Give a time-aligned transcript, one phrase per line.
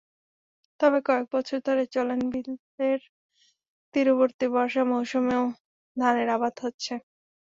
[0.79, 2.99] তবে কয়েক বছর ধরে চলনবিলের
[3.93, 5.43] তীরবর্তী জমিতে বর্ষা মৌসুমেও
[5.97, 6.93] ধানের আবাদ হচ্ছে।